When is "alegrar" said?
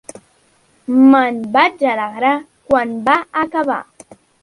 1.91-2.35